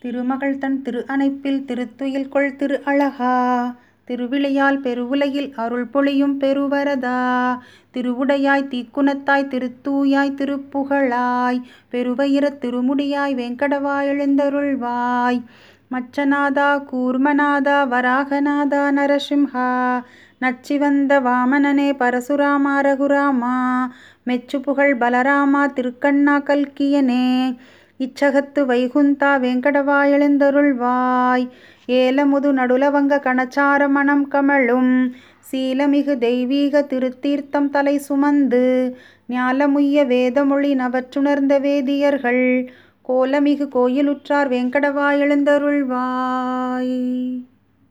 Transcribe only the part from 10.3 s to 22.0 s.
திருப்புகழாய். பெருவயிரத் திருமுடியாய் வெங்கடவாய் எழுந்தருள்வாய். மச்சநாதா கூர்மநாதா வராகநாதா நரசிம்ஹா. நச்சிவந்த வாமனனே